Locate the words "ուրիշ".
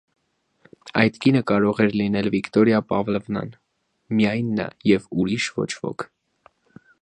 5.25-5.51